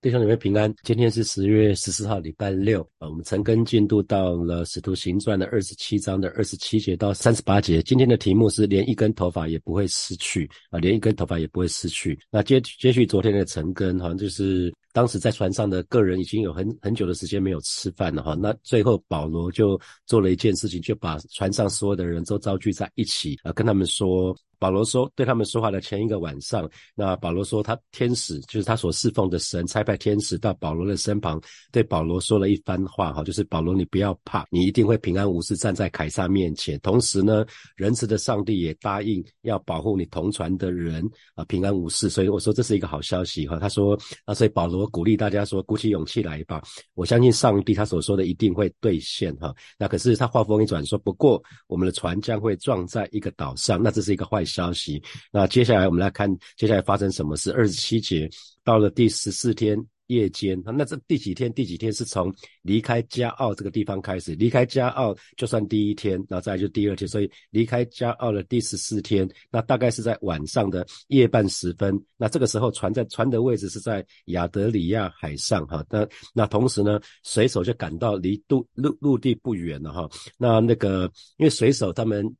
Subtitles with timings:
[0.00, 3.08] 弟兄姊妹平安，今天是十月十四号，礼拜六啊。
[3.08, 7.82] 我们陈根进度到了使徒行传的二十七章的二十七节到三十八节。
[7.82, 12.16] 今天的题目是连一根头发也不会失去啊，连一根头发也不会失去。
[12.30, 18.36] 那接接续昨天的陈根，好像就是当时在船上的个人已经有很很久的时间没有吃饭了哈。
[18.40, 19.76] 那最后保罗就
[20.06, 24.32] 做了一件事情，就把船上所有的人都召聚在一起啊，跟他们说。
[24.58, 36.76] 保罗说，对他们说话的前一个晚上，那保罗说，他天使就是他所侍奉的神，差派天使到保罗的身旁，对保罗说了一番话，哈，就是保罗，你不要怕，你一定会平安无事站在凯撒面前。
[36.80, 37.46] 同时呢，
[37.76, 42.10] 仁慈的上帝也答应要保护你同船的人啊，平安无事。
[42.10, 43.60] 所以我说这是一个好消息，哈。
[43.60, 46.60] 他说，啊，所以保罗鼓励大家说，鼓起勇气来吧，
[46.94, 49.54] 我相信上帝他所说的一定会兑现，哈。
[49.78, 54.44] 那可是他话锋一转说，不过我们的船将会撞在一个岛上，那这是一个坏。
[54.48, 55.00] 消息。
[55.30, 57.52] 那接下来我们来看，接下来发生什么事？
[57.52, 58.28] 二十七节
[58.64, 61.52] 到了第十四天夜间，那这第几天？
[61.52, 64.34] 第几天是从离开加奥这个地方开始？
[64.34, 71.94] 离开加奥就算第一天，然后再就第二天，所以离开加奥的第十四天，那大概是在晚上的夜半时分。
[72.16, 75.84] 那这个时候船在船的位置是在亚德里亚海上，哈。
[75.90, 80.08] 那那同时呢，水手就赶到离陆陆陆地不远了，哈。
[80.38, 81.02] 那那个
[81.36, 82.34] 因为水手他们。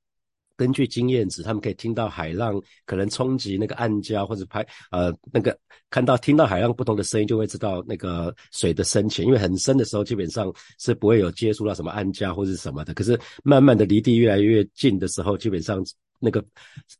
[0.59, 5.57] 根据经验值，他们可以听到海浪可能冲击那个暗礁，或者拍呃那个
[5.89, 9.25] 看到听到海浪不同的声音，就会知道那个水的深浅。
[9.25, 12.93] 因为很深的时候，基本上是不会有接触到什么暗礁或者什么的。
[12.93, 15.83] 可是慢慢的离地越来越近的时候，基本上。
[16.21, 16.45] 那个，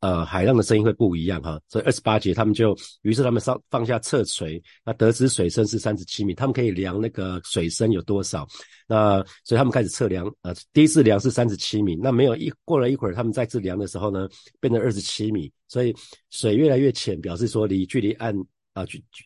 [0.01, 8.47] 呃，海浪的声音会不一样哈，所以二十八节他们就，于是他们上放下侧锤，那得知水深是三十七米，他们可以量那个水深有多少，
[8.87, 14.29] 那所以他们开始测量，呃，第一次量是三十七米，那没有一过了一会儿，他们再次量的时候呢，
[14.61, 15.95] 变成二十七米，所以
[16.31, 18.35] 水越来越浅，表示说离距离岸
[18.73, 19.25] 啊距距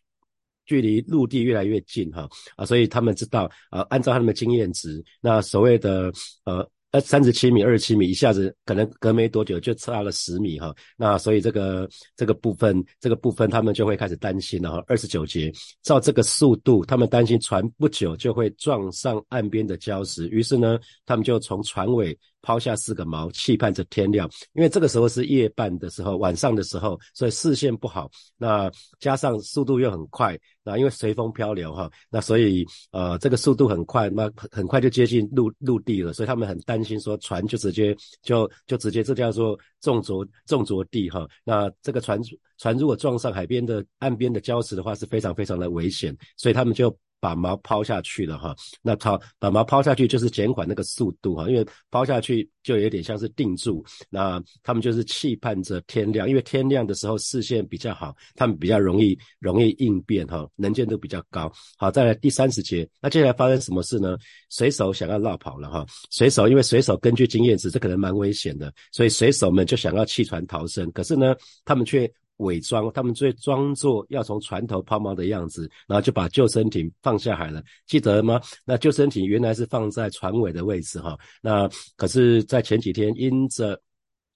[0.64, 6.10] 距离陆地越来越近哈，啊，所以他们知道啊，按照他们的经验值，那所谓的
[6.44, 6.66] 呃。
[6.92, 10.74] 呃，三十七米、二十七米，一下子可能隔没多久就差了十米哈。
[10.96, 14.84] 那所以这个这个部分，这个部分他们就会开始担心了哈。
[14.86, 15.50] 二十九节，
[15.82, 22.16] 照这个速度，他们担心船不久就会撞上岸边的礁石，于是呢，他们就从船尾。
[22.42, 24.28] 抛下四个锚，期盼着天亮。
[24.52, 28.10] 因为这个时候是夜半的时候，晚上的时候，所以视线不好。
[28.36, 36.12] 那加上速度又很快，那因为随风漂流哈，那所以呃这个速度很快，那很快就接近陆陆地了。
[36.12, 41.26] 所以他们很担心，说船就直接就就直接这叫做重着重着地哈。
[41.44, 42.20] 那这个船
[42.58, 46.16] 船如果撞上海边的岸边的礁石的话，是非常非常的危险。
[46.36, 46.94] 所以他们就。
[47.22, 48.52] 把锚抛下去了哈，
[48.82, 61.50] 那抛把锚抛下去就是减缓那个速度哈，因为抛下去就有点像是定住，那他们就是期盼着天亮，因为天亮的时候视线比较好，他们比较容易容易应变哈，能见度比较高。
[61.78, 64.18] 好，再来第三十节，那接下来发生什么事呢？
[64.50, 72.12] 水手想要绕跑了哈，水手因为水手根据经验值，这可能蛮危险的，所以水手们就想要弃船逃生，可是呢，他们却。
[72.38, 78.40] 伪装，他们最装作要从船头抛锚的样子，然后就把救生艇放下海了，记得吗？
[78.64, 83.80] 那救生艇原来是放在船尾的位置哈，那可是，在前几天因着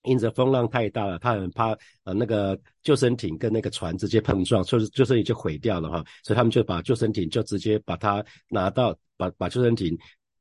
[0.05, 9.99] 因着风浪太大了，他很怕呃那个救生艇跟那个船直接碰撞，就是救生艇就毁掉了哈，所以他们就把救生艇就直接把它拿到，把把救生艇。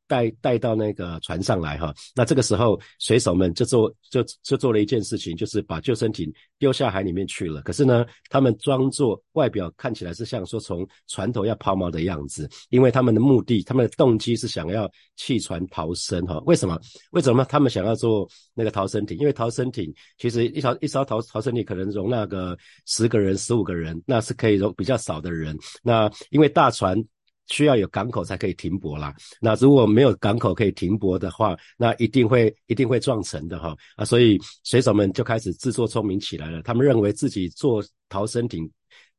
[0.07, 7.61] 带带到那个船上来哈，那这个时候水手们就做就就做了一件事情，就是把救生艇丢下海里面去了。
[7.61, 16.39] 可是呢，他们装作外表看起来是像说从船头要抛锚的样子，因为他们的目的，他们的动机是想要弃船逃生哈。
[16.45, 16.79] 为什么？
[17.11, 19.17] 为什么他们想要做那个逃生艇？
[19.17, 25.57] 因为逃生艇其实一条一艘逃逃生艇可能容纳个十个人、十五个人，那是可以容比较少的人。
[25.81, 27.03] 那因为大船。
[27.47, 29.13] 需要有港口才可以停泊啦。
[29.39, 34.05] 那如果没有港口可以停泊的话，那一定会一定会撞沉的哈啊！
[34.05, 36.61] 所以水手们就开始自作聪明起来了。
[36.61, 38.69] 他们认为自己做逃生艇。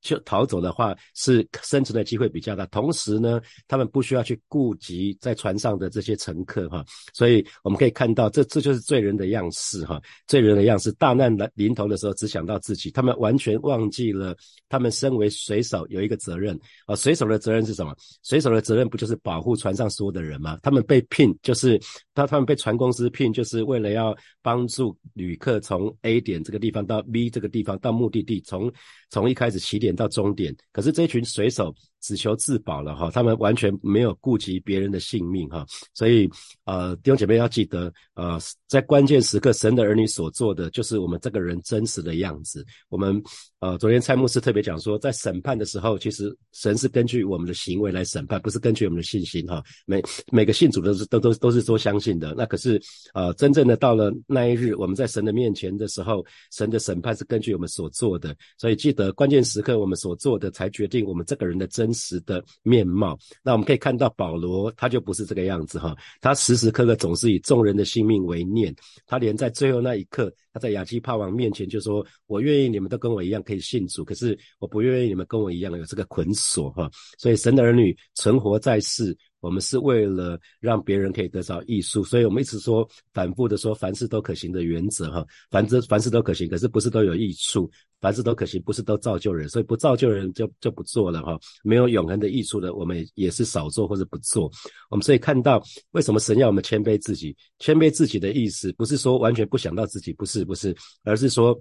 [0.01, 2.65] 就逃走的话，是生存的机会比较大。
[2.67, 6.85] 同时呢，他们不需要去顾及在船上的这些乘客哈。
[7.13, 10.01] 所以我们可以看到，这这就是罪人的样式哈。
[10.29, 14.37] 罪人的样式，大难来临头的时候，只想到自己，他们完全忘记了
[14.69, 16.57] 他们身为水手有一个责任
[16.87, 16.95] 啊。
[16.95, 17.93] 水手的责任是什么？
[18.23, 20.59] 水手的责任不就是保护船上所有的人吗？
[20.63, 21.81] 他们被聘就是
[22.15, 28.71] 他他们被船公司聘，就是为了要帮助旅客从 A 点这个地方到 B 这个地方到目的地，从
[29.11, 29.86] 从一开始起点。
[29.87, 36.31] 点到终点，可是这群水手只求自保了哈，他们完全没有顾及别人的性命哈，所以
[36.65, 38.39] 呃弟兄姐妹要记得呃
[38.69, 42.65] 在关键时刻，神的儿女所做的就是我们这个人真实的样子。
[42.89, 43.21] 我们
[43.59, 49.61] 呃昨天蔡牧师特别讲说，在审判的时候，其实神是根据我们的行为来审判，不是根据我们的信心哈。
[49.85, 50.01] 每
[50.31, 52.81] 每个信主都是都都都是说相信的，那可是
[53.15, 58.37] 呃真正的到了那一日，我们在神的面前的时候，神的审判是根据我们所做的。
[58.59, 61.86] 所以记得关键时刻我们所做的，才决定我们这个人的真。
[61.87, 68.75] 真实的面貌，那我们可以看到保罗他就不是这个样子哈，他时时刻刻总是以众人的性命为念，
[69.07, 79.17] 他连在最后那一刻，他在亚基帕王面前就说：“我愿意你们都跟我一样可以信主，可是我不愿意你们跟我一样有这个捆锁哈。”所以神的儿女存活在世。
[79.41, 94.51] 我们是为了让别人可以得到益处，所以我们一直说反复的说凡事都可行的原则哈，凡之凡事都可行，可是不是都有益处，凡事都可行，不是都造就人，所以不造就人就就不做了哈，没有永恒的益处的，我们也是少做或者不做。
[94.91, 95.63] 我们所以看到
[95.93, 100.75] 为什么神要我们谦卑自己，谦卑自己的意思不是说完全不想到自己，不是不是，
[101.05, 101.57] 而是说。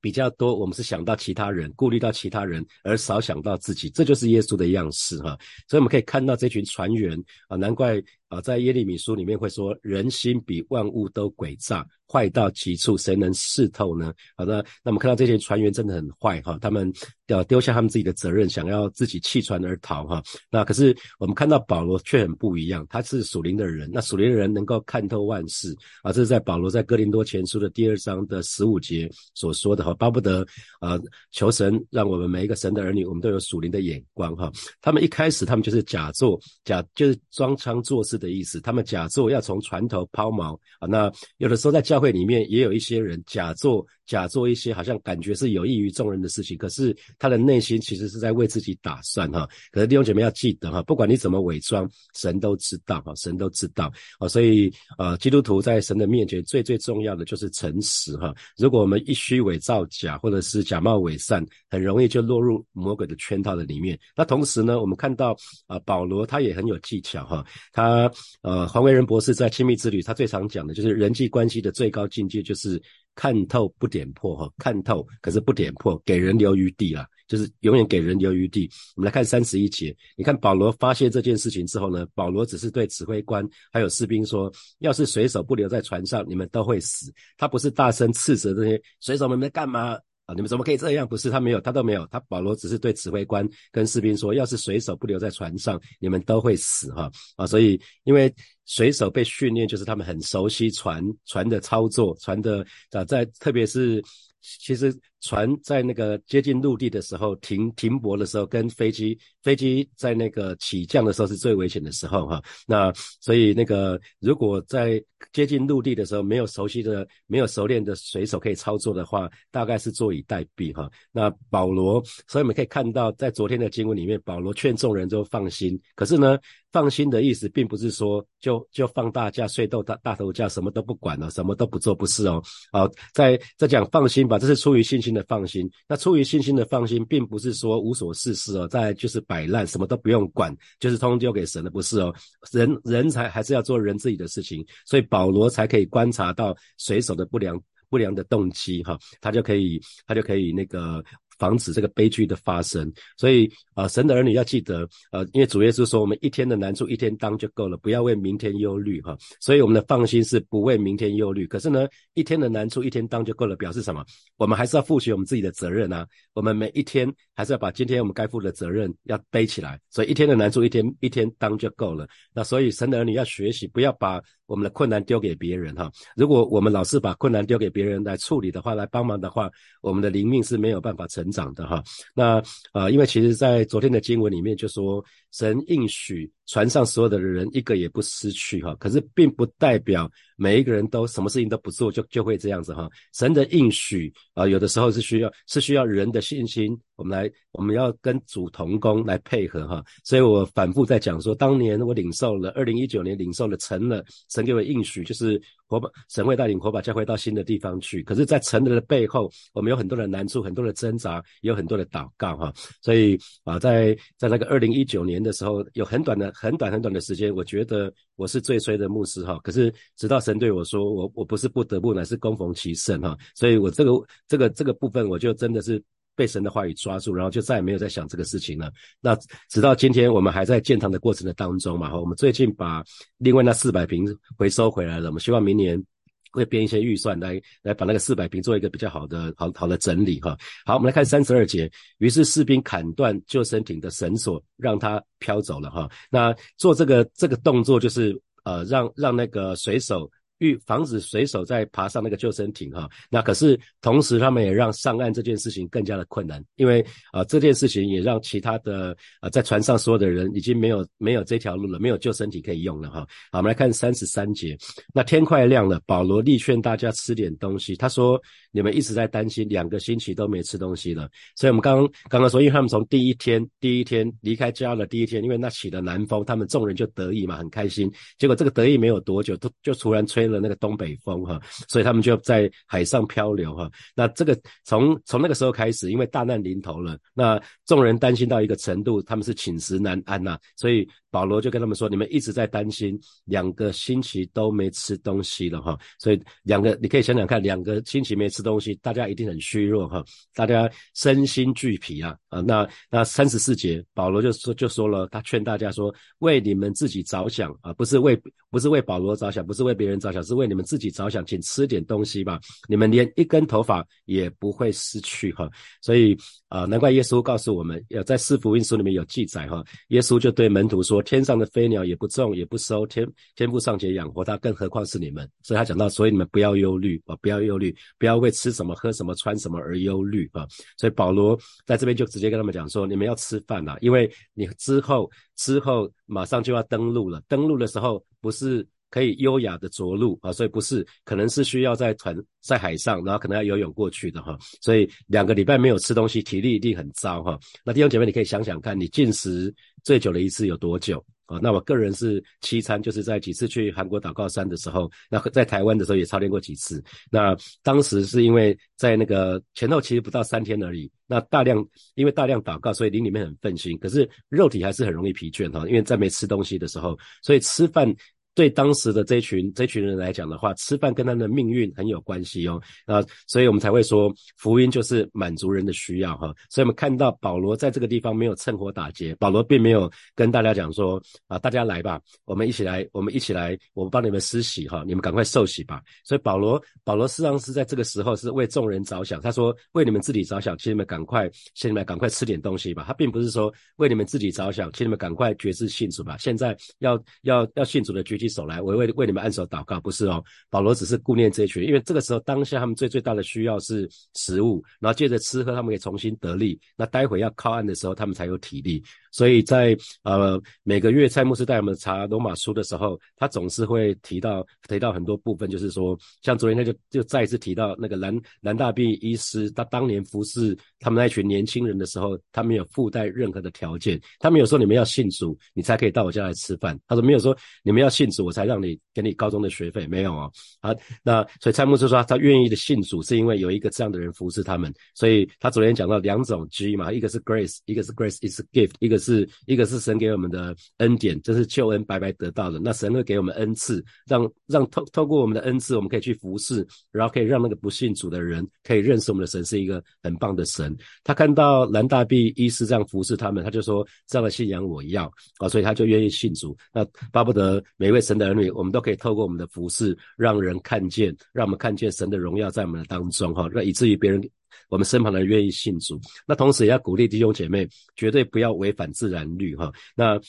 [0.00, 5.38] 比较多，我们是想到其他人，顾虑到其他人，而少想到自己，这就是耶稣的样式哈。
[5.68, 7.18] 所以我们可以看到这群船员
[7.48, 8.02] 啊，难怪。
[8.28, 14.12] 啊，在耶利米书里面会说，人心比万物都诡诈，坏到极处，谁能视透呢？
[14.36, 16.92] 好的，那我们看到这些船员真的很坏哈，他们
[17.28, 20.22] 要丢下他们自己的责任，想要自己弃船而逃哈。
[20.50, 26.12] 那可是我们看到保罗却很不一样，他是属灵的人，那属灵的人能够看透万事啊。
[26.12, 30.46] 这是在保罗在哥林多前书的第二章的十五节所说的哈，巴不得
[30.80, 31.00] 啊，
[31.32, 34.52] 求神让我们每一个神的儿女，我们都有属灵的眼光哈。
[34.82, 38.17] 他们一开始他们就是假作假，就是装腔作势。
[38.18, 40.86] 的意思，他们假作要从船头抛锚啊。
[40.88, 49.48] 那有的时候在教会里面也有一些人假作假做一些好像感觉是有益于众人的事情，可是他的内心其实是在为自己打算哈。
[49.70, 54.26] 可是弟兄姐妹要记得哈，不管你怎么伪装，神都知道哈，神都知道啊。
[54.26, 58.34] 所以呃，基督徒在神的面前最最重要的就是诚实哈。
[58.56, 63.96] 如果我们一虚伪造假，或者是假冒伪善，很容易就落入魔鬼的圈套的里面。
[64.16, 68.10] 那同时呢，我们看到啊，保罗他也很有技巧哈，他。
[68.42, 72.80] 呃，黄维仁博士在亲密之旅，他最常讲的就是人际关系的最高境界就是
[73.18, 78.70] 看透不点破哈，看透可是不点破，给人留余地啦，就是永远给人留余地。
[78.94, 84.48] 我们来看三十一节，你看保罗发现这件事情之后呢，保罗只是对指挥官还有士兵说，
[84.78, 87.12] 要是水手不留在船上，你们都会死。
[87.36, 89.98] 他不是大声斥责这些水手们在干嘛。
[90.28, 90.34] 啊！
[90.34, 91.08] 你们怎么可以这样？
[91.08, 92.06] 不是他没有，他都没有。
[92.08, 97.46] 他保罗只是对指挥官跟士兵说：“要是水手不留在船上，你们都会死。”哈啊！
[97.46, 98.32] 所以因为
[98.66, 104.04] 水手被训练，就是他们很熟悉船船的操作，船的啊，在特别是。
[104.40, 112.42] 其实船在那个接近陆地的时候停停泊的时候，跟飞机飞机在那个起降的时候是最危险的时候哈。
[112.66, 120.88] 那所以那个如果在接近陆地的时候没有熟悉的、没有熟练的水手可以操作的话，大概是坐以待毙哈。
[121.10, 125.80] 那保罗，所以我们可以看到在昨天的经文里面，保罗劝众人都放心。
[125.94, 126.38] 可是呢？
[126.70, 132.42] 放心的意思，并不是说就就放大假、睡豆大大头假，什么都不管了，什么都不做，不是哦。
[132.70, 135.70] 好，在在讲放心吧，这是出于信心心的放心。
[135.88, 142.14] 那出于信心的放心，并不是说无所事事哦，在就是摆烂，什么都不用管，就是通通丢给神了，不是哦。
[142.52, 147.58] 人人才还是要做人自己的事情，所以保罗才可以观察到水手的不良
[147.88, 151.02] 不良的动机哈，他就可以他就可以那个。
[151.38, 159.16] 防止这个悲剧的发生，所以啊，神的儿女要记得，呃，因为主耶稣说，我们一天的难处一天当就够了，不要为明天忧虑哈。
[159.40, 161.46] 所以我们的放心是不为明天忧虑。
[161.46, 164.04] 可是呢，一天的难处一天当就够了，表示什么？
[164.36, 166.06] 我们还是要负起我们自己的责任啊。
[166.34, 169.78] 我们每一天还是要把今天我们该负的责任要背起来。
[169.90, 172.08] 所以一天的难处一天一天当就够了。
[172.34, 175.88] 那所以神的儿女要学习，不要把我们的困难丢给别人哈。
[176.16, 179.48] 如果我们老是把困难丢给别人来处理的话，来帮忙的话，
[179.82, 181.28] 我们的灵命是没有办法成。
[181.28, 192.88] 长的哈，那啊，因为其实，在昨天的经文里面就说，神应许船上所有的人一个也不失去哈，可是并不代表每一个人都什么事情都不做就就会这样子哈。
[193.12, 199.84] 神的应许啊，有的时候是需要是需要人的信心，我们来我们要跟主同工来配合哈。
[200.04, 205.40] 所以我反复在讲说，当年我领受了，二零一九年领受了成了，神给我应许就是。
[205.68, 212.52] 火把神会带领火把教会到新的地方去，可是，在成人的背后，我们有很多的难处，很多的挣扎，也有很多的祷告哈。
[212.80, 219.38] 所以啊，在在那个二零一九年的时候，有很短的、很短、很短的时间，我觉得我是最衰的牧师哈。
[219.44, 223.16] 可是，直到神对我说，我我不是不得不，乃是供逢其盛哈。
[223.34, 223.92] 所以我这个
[224.26, 225.82] 这个这个部分，我就真的是。
[226.18, 228.70] 被神的话语抓住，然后就再也没有在想这个事情了。
[229.00, 229.16] 那
[229.48, 232.82] 直到今天，我们还在建堂的过程的当中嘛，哈，我们最近把
[233.18, 234.04] 另外那四百瓶
[234.36, 235.82] 回收回来了，我们希望明年。
[236.30, 240.36] 会编一些预算来来把那个四百平做一个比较好的好好的整理哈。
[240.66, 241.68] 好，我们来看三十二节。
[241.96, 245.90] 于是士兵砍断救生艇的绳索，让它飘走了哈。
[246.10, 250.08] 那做这个这个动作就是呃让让那个水手。
[250.38, 263.00] 预防止水手在爬上那个救生艇哈，那可是同时他们也让上岸这件事情更加的困难，因为啊这件事情也让其他的啊在船上所有的人已经没有没有这条路了，没有救生艇可以用了哈。
[263.32, 264.56] 好，我们来看三十三节，
[264.94, 267.74] 那天快亮了，保罗力劝大家吃点东西。
[267.74, 268.20] 他说
[268.52, 271.10] 你们一直在担心，两个星期都没吃东西了。
[271.34, 277.90] 所以我们刚刚刚刚说，因为他们从第一天第一天离开家的第一天，因为那起了南风，他们众人就得意嘛，很开心。
[278.18, 280.27] 结果这个得意没有多久，都就突然吹。
[280.30, 283.70] 了那个东北风哈，所以他们就在海上漂流哈。
[283.94, 290.88] 那这个从从那个时候开始，因为大难临头了，那众人担心到一个程度，他们是寝食难安呐，所以。
[291.10, 300.04] 保罗就跟他们说：“你们一直在担心，两个星期都没吃东西了哈，所以两个你可以想想看，两个星期没吃东西，大家一定很虚弱哈，
[300.34, 302.42] 大家身心俱疲啊啊！
[302.42, 308.14] 那那三十四节，保罗就说就说了，他劝大家说：为你们自己着想啊，不是为
[308.50, 315.50] 不是为保罗着想，不是为别人着想，是为你们自己着想，请吃点东西吧，你们连一根头发也不会失去哈。
[315.82, 316.16] 所以
[316.48, 325.26] 啊，难怪耶稣告诉我们要在四福音书里面有记载哈，耶稣就对门徒说。”天上的飞鸟也不种也不收，天天父尚且养活它，更何况是你们？
[325.42, 330.46] 所以他讲到，所以你们不要忧虑啊，不要忧虑，不要为吃什么、喝什么、穿什么而忧虑啊。
[330.76, 338.66] 所以保罗在这边就直接跟他们讲说，你们要吃饭呐，因为你之后之后马上就要登陆了，登陆的时候不是。
[338.90, 347.38] 可以优雅的着陆啊，所以不是，可能是需要在船在海上，然后可能要游泳过去的哈，所以两个礼拜没有吃东西，体力一定很糟哈。
[347.64, 349.54] 那弟兄姐妹，你可以想想看，你进食
[349.84, 351.38] 最久的一次有多久啊？
[351.42, 356.82] 那我个人是七餐，就是在几次去韩国祷告山的时候，那在台湾的时候也操练过几次。
[357.10, 361.62] 那当时是因为在那个前后其实不到三天而已，那大量
[361.94, 367.94] 因为大量祷告，所以灵里面很奋心，可是肉体还是很容易疲倦哈，因为在没吃东西的时候，所以吃饭。
[368.38, 372.62] 对当时的这群这群人来讲的话，吃饭跟他们的命运很有关系哦。
[372.86, 376.32] 啊，所以我们才会说福音就是满足人的需要哈。
[376.48, 385.82] 所以我们看到保罗在这个地方没有趁火打劫，保罗并没有跟大家讲说啊，大家来吧，我们一起来，我们一起来，我们帮你们施洗哈，你们赶快受洗吧。
[386.04, 392.84] 所以保罗保罗实际上是在这个时候是为众人着想，他说为你们自己着想，请你们赶快，请你们赶快吃点东西吧。
[392.86, 396.16] 他并不是说为你们自己着想，请你们赶快决志信主吧。
[396.18, 400.22] 现在要要要信主的举手来，我为为你们按手祷告，不是哦。
[400.50, 406.60] 保罗只是顾念这一群，因为这个时候当下他们最最大的需要是食物，然后借着吃喝，他们可以重新得力。
[406.76, 408.82] 那待会要靠岸的时候，他们才有体力。
[409.12, 426.78] 所以在呃每个月蔡牧师带我们查罗马书的时候，他总是会提到提到很多部分，就是说，像昨天他就就再一次提到那个兰兰大毕医师，他当年服侍他们那群年轻人的时候，他没有附带任何的条件，他没有说你们要信主，你才可以到我家来吃饭。
[426.86, 430.30] 他说没有说你们要信主，我才让你给你高中的学费，没有啊。
[430.60, 434.72] 啊，那所以蔡牧师说他愿意的信主，是因为有一个这样的人服侍他们。
[434.94, 438.97] 所以他昨天讲到两种 G 嘛，一个是 Grace，一个是 Grace is gift，一个。
[438.98, 442.58] 是一个是神给我们的恩典，这是救恩白白得到的。
[442.58, 450.76] 那神会给我们恩赐，让让透透过我们的恩赐，我们可以去服侍，然后可以让那个不信主的人可以认识我们的神是一个很棒的神。
[451.04, 455.04] 他看到蓝大毕医师这样服侍他们，他就说这样的信仰我要
[455.38, 456.56] 啊，所以他就愿意信主。
[456.72, 464.22] 那巴不得每位神的儿女，我们都可以透过我们的服侍，让人看见，让我们看见神的荣耀在我们的当中哈，那以至于别人。
[464.68, 469.72] 我们身旁的人愿意信主，那同时也要鼓励弟兄姐妹，绝对不要违反自然律哈。
[469.94, 470.20] 那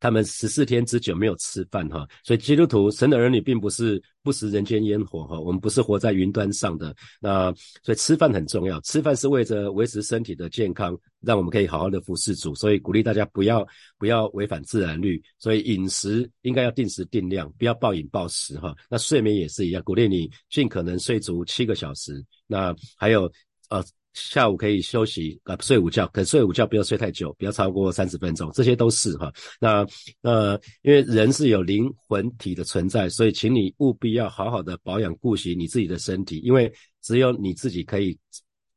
[0.00, 6.96] 他们十四天之久没有吃饭哈，所以基督徒神的儿女并不是不食人间烟火哈，我们不是活在云端上的。
[7.20, 7.52] 那
[7.82, 12.54] 所以吃饭很重要，吃饭是为着维持身体的健康，让我们可以好好的服侍主。
[12.54, 13.66] 所以鼓励大家不要
[13.98, 18.74] 不要违反自然律，所以饮食应该要定时定量，不要暴饮暴食哈。
[18.88, 22.24] 那睡眠也是一样，鼓励你尽可能睡足七个小时。
[22.46, 23.30] 那还有。
[23.68, 23.80] 呃，
[24.12, 29.32] 下午可以休息啊，睡午觉，可睡午觉不要睡太久，不要超过三十分钟，这些都是哈。
[29.60, 29.86] 那
[30.22, 38.18] 呃，因为人是有灵魂体的存在，所以请你务必要好好的保养顾惜你自己的身体，因为只有你自己可以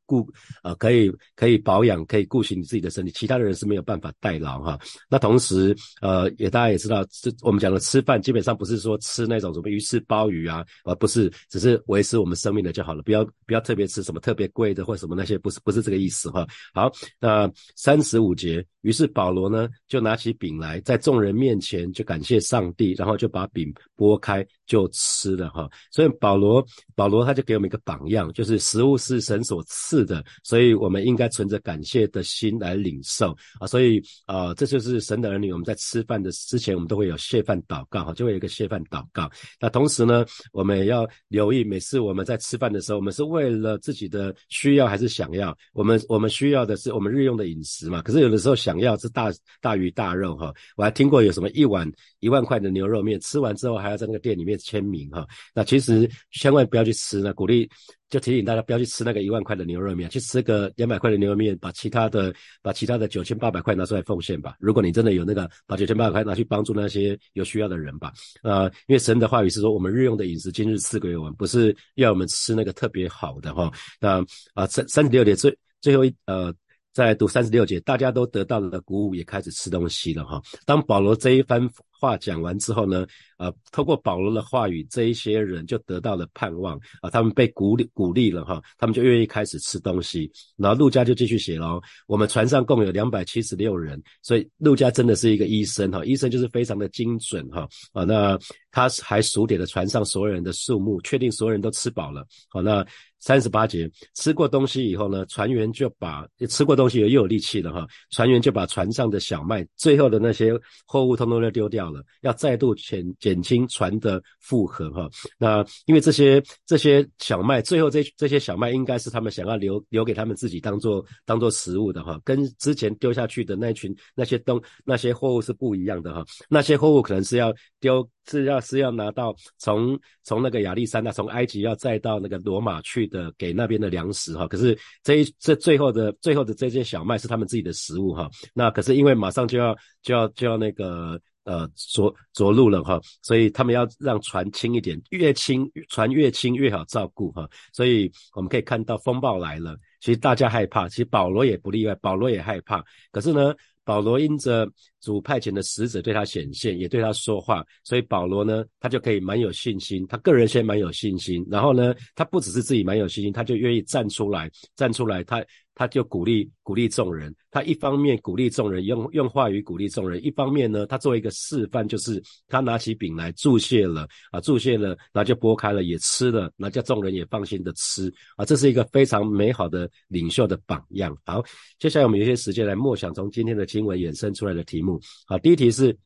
[0.06, 0.28] 顾
[0.62, 4.78] 呃可以可以保养，可以顾惜你自己的身体，其他的人是没有办法代劳哈。
[5.08, 16.46] 那同时呃也大家也知道，这我们讲的吃饭基本上不是说吃那种什么鱼翅鲍鱼啊，而不是只是维持我们生命的就好了，不要不要特别吃什么特别贵的或什么那些，不是不是这个意思哈。
[16.72, 25.68] 好，那三十五节，于是保罗呢就拿起饼来，在众人面前就感谢上帝，然后就把饼拨开就吃了哈。
[25.90, 26.64] 所以保罗
[26.94, 33.66] 保罗他就给我们一个榜样，就是食物是神所赐的，所以我们应该存着感谢的心来领受啊。
[33.66, 39.30] 所以啊，这就是神的儿女，我们在吃饭的之前，我们都会有谢饭祷告哈，就会有一个谢饭祷告。
[39.58, 45.56] 那同时呢，我们也要留意，每次我们在吃饭的时候，我们是为了自己的需要还是想要？
[45.72, 48.02] 我们我们需要的是我们日用的饮食嘛？
[48.02, 50.52] 可是有的时候想想要吃大大鱼大肉哈。
[50.76, 51.90] 我还听过有什么一碗
[52.20, 55.26] 一万块的牛肉面，吃完之后还要在那个店里面签名哈。
[55.54, 57.68] 那其实千万不要去吃呢，鼓励。
[58.10, 64.54] 就提醒大家不要去吃那个一万块的牛肉面，去吃个两百块的牛肉面，把其他的把其他的九千八百块拿出来奉献吧。
[64.60, 68.12] 如果你真的有那个，把九千八百块拿去帮助那些有需要的人吧。
[68.44, 73.72] 呃，因为神的话语是说，我们日用的饮食今日赐给我们，不是要我们吃那个特别好的哈。
[73.98, 76.54] 那啊三三十六节最最后一呃。
[76.94, 80.40] 在读三十六节，大家都得到了鼓舞，也开始吃东西了哈。
[80.64, 83.04] 当保罗这一番话讲完之后呢，
[83.38, 90.30] 呃，透过保罗的话语，这一些人就得到了盼望啊，他们被鼓励鼓励了哈，他们就愿意开始吃东西。
[90.56, 98.38] 然后陆家就继续写喽，我们船上共有两百七十六人，所以陆家真的是一个医生哈，医生就是非常的精准哈啊，那
[98.70, 102.84] 他还数点了船上所有人的数目，确定所有人都吃饱了，好那。
[103.20, 110.52] 三十八节，吃过东西以后呢，船员就把吃过东西又有力气了哈，船员就把船上的小麦最后的那些
[110.86, 115.08] 货物通通都丢掉了，要再度前减轻船的负荷哈。
[115.38, 127.50] 那因为这些这些小麦，最后这这些小麦应该是他们想要留留给他们自己当做当做食物的哈，跟之前丢下去的那群那些东那些货物是不一样的哈，那些货物可能是要
[127.80, 128.06] 丢。
[128.26, 153.54] 是要是要拿到从从那个亚历山大从埃及要再到那个罗马去的给那边的粮食哈，可是这一这最后的最后的这些小麦是他们自己的食物哈，那可是因为马上就要就要就要那个呃着着陆了哈，所以他们要让船轻一点，越轻船越轻越好照顾哈，所以我们可以看到风暴来了，其实大家害怕，其实保罗也不例外，保罗也害怕，可是呢。
[153.86, 154.66] 保罗因着
[155.04, 165.44] 主派遣的使者对他显现，也对他说话，所以保罗呢，他就可以蛮有信心，他个人先蛮有信心，然后呢，他不只是自己蛮有信心，他就愿意站出来，站出来，他。
[165.76, 181.12] 他就鼓励鼓励众人，他一方面鼓励众人用用话语鼓励众人，一方面呢，他作为一个示范，就是他拿起饼来注谢了啊，注谢了，然后就剥开了也吃了，那叫众人也放心的吃啊，这是一个非常美好的领袖的榜样。
[181.24, 181.42] 好，
[181.80, 184.93] 接下来我们有些时间来默想从今天的经文衍生出来的题目。
[185.26, 185.96] 好，第一题是。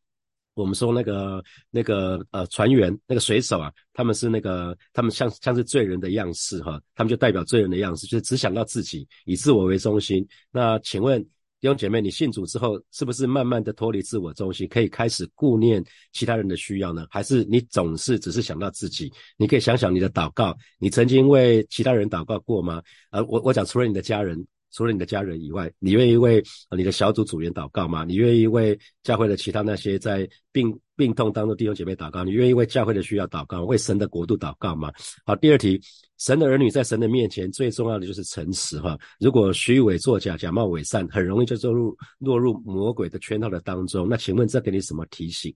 [0.55, 10.27] 我们说那个那个呃船员那个水手啊，他们是那个他们像像是罪人的样式哈，他们就代表罪人的样式，就是只想到自己，以自我为中心。
[10.51, 11.23] 那请问
[11.61, 15.81] 弟兄姐妹，你信主之后，是不是慢慢的脱离自我中心，可以开始顾念
[16.13, 17.07] 其他人的需要呢？
[17.09, 19.13] 还是你总是只是想到自己？
[19.37, 22.83] 你可以想想你的祷告，你曾经为其他人祷告过吗？
[23.13, 24.45] 呃，我我讲除了你的家人。
[24.71, 26.43] 除了你的家人以外，你愿意为
[26.77, 28.05] 你的小组组员祷告吗？
[28.05, 32.23] 你愿意为教会的其他那些在病病痛当中弟兄姐妹祷告？
[32.25, 34.93] 你愿意为教会的需要祷告，为神的国度祷告吗？
[35.25, 35.81] 好，第二题，
[36.19, 38.99] 神的儿女在神的面前最重要的就是诚实哈。
[39.19, 44.07] 如果虚伪作假、假冒伪善，很容易就落入落入魔鬼的圈套的当中。
[44.09, 45.55] 那请问这给你什么提醒？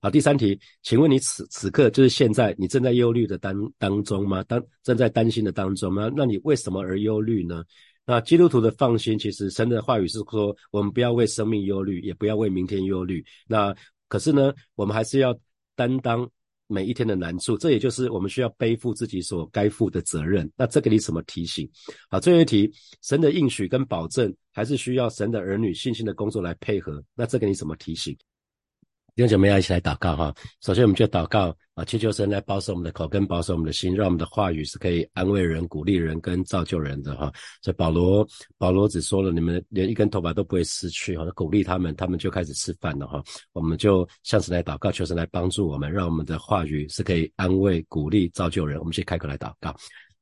[0.00, 4.44] 好，第三题，请问你此此刻就是现在，你正在忧虑的当当中吗？
[4.44, 6.08] 当正在担心的当中吗？
[6.16, 7.64] 那你为什么而忧虑呢？
[8.08, 13.22] 那基督徒的放心，其实神的话语是说，我们不要为生命忧虑，也不要为明天忧虑。
[13.46, 13.74] 那
[14.08, 15.38] 可是呢，我们还是要
[15.76, 16.26] 担当
[16.68, 20.50] 每一天的难处，这也就是我们需要背负自己所该负的责任。
[20.56, 21.70] 那这给你什么提醒？
[22.08, 27.04] 好，最后一题，神的应许跟保证，还是需要神的儿女信心的工作来配合。
[27.14, 28.16] 那这给你什么提醒？
[29.18, 30.32] 弟兄姐妹要一起来祷告哈。
[30.60, 37.32] 首先，我们就祷告啊，祈求神来保守我们的口，跟保守我们的心，让我们的话语是可以安慰人、鼓励人跟造就人的哈。
[37.60, 38.24] 所以保罗，
[38.58, 43.20] 保罗只说了，你们连一根头发都不会失去哈，鼓励他们，他们就开始吃饭了哈。
[43.52, 48.78] 我们就向神来祷告，求神来帮助我们，让我们的话语是可以安慰、鼓励、造就人。
[48.78, 49.74] 我们先开口来祷告。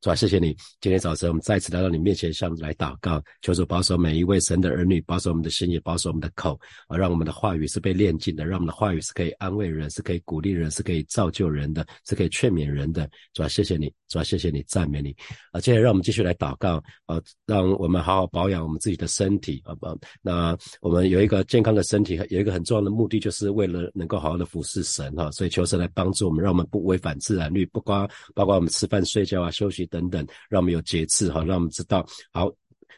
[0.03, 13.09] 主啊，谢谢你，今天早晨我们再次来到你面前，向你来祷告，求主保守每一位神的儿女，保守我们的心，也保守我们的口啊，让我们的话语是被炼净的，让我们的话语是可以安慰人，是可以鼓励人，是可以造就人的，是可以劝勉人的。
[13.33, 15.17] 主啊，谢谢你，主啊，谢谢你，赞美你
[15.51, 15.61] 啊！
[15.61, 19.75] 接下来让我们继续来祷告啊，让我们好好保养我们自己的身体啊。
[19.77, 19.87] 不
[20.21, 25.31] 那我们有一个健康的身体，有一个很重要的目的，就是为了能够好好的服侍神哈。
[25.31, 32.53] 所以求神来帮助我们，让我们不违反自然律，不光包括我们吃饭、睡觉啊、休息等等，让我们有节制哈，让我们知道好，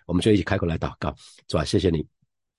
[0.07, 1.15] 我们就一起开口来祷告，
[1.49, 1.65] 是吧？
[1.65, 2.07] 谢谢你。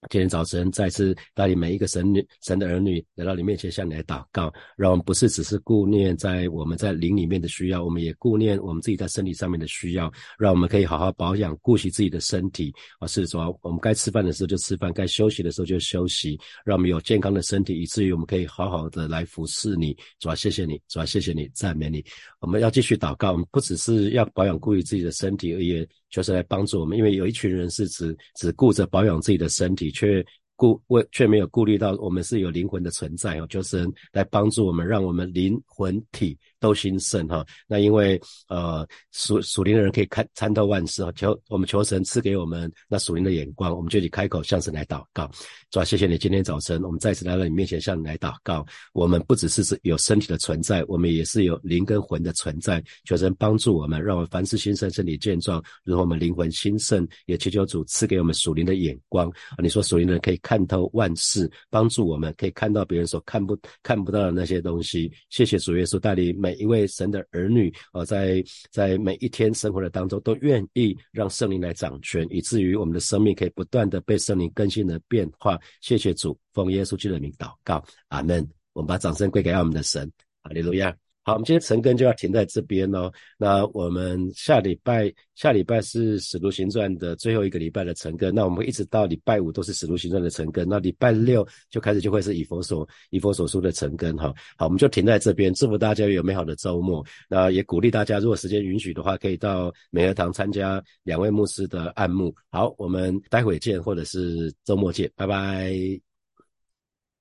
[0.09, 13.07] 今天早晨再次带领每一个神女、神的儿女来到你面前，向你来祷告，让我们不是只是顾念在我们在灵里面的需要，我们也顾念我们自己在身体上面的需要，让我们可以好好保养、顾惜自己的身体啊。
[13.07, 19.93] 是说，我们该吃饭的时候就吃饭，该休息的时候就休息，让我们有健康的身体，以至于我们可以好好的来服侍你。
[20.17, 22.01] 主啊，谢谢你，主啊，谢谢你，赞美你。
[22.39, 25.87] 我们要继续祷告，我们不只是要保养、顾虑自己的身体，而也。
[26.09, 30.25] 就是来帮助我们，因为有一群人是只只顾着保养自己的身体，却
[30.55, 33.45] 顾为却没有顾虑到我们是有灵魂的存在哦。
[33.47, 36.35] 就是来帮助我们，让我们灵魂体。
[36.59, 45.29] 都兴盛哈，那因为呃属属灵的人可以看参透万事啊，求我们求神赐给我们那属灵的眼光，我们就以开口向神来祷告，
[45.71, 59.29] 主啊，谢谢你今天早晨我们再次来到你面前向你来祷告，我们不只是是有身体的存在，我们也是有灵跟魂的存在，求神帮助我们，让我们凡事兴盛，身体健壮，如果我们灵魂兴盛，也祈求主赐给我们属灵的眼光。
[59.29, 66.48] 啊，你说属灵的人可以看透万事，帮助我们可以看到别人所看不看不到的那些东西，谢谢主耶稣带领每。
[66.49, 75.59] 每一位神的儿女啊，在在每一天生活的当中，都愿意让圣灵来掌权，以至于我们的生命可以不断的被圣灵更新的变化。
[75.79, 78.43] 谢谢主，奉耶稣基督的名祷告，阿门。
[78.73, 80.95] 我们把掌声归给我们的神，哈利路亚。
[81.23, 83.11] 好，我们今天晨更就要停在这边哦。
[83.37, 94.33] 那我们下礼拜下礼拜是使徒行传的最后一个礼拜的晨更，那我们一直到礼拜五都是使徒行传的晨更，那礼拜六就开始就会是以佛所以佛所书的晨更哈。
[94.57, 97.05] 好，我们就停在这边，祝福大家有美好的周末。
[97.29, 102.33] 那也鼓励大家，如果时间允许的话，可以到美和堂参加两位牧师的按牧。
[102.49, 106.08] 好，我们待会见，或者是周末见，拜拜。